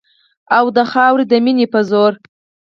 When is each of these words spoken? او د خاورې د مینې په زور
او 0.57 0.65
د 0.75 0.77
خاورې 0.91 1.25
د 1.27 1.33
مینې 1.45 1.65
په 1.73 1.79
زور 1.89 2.13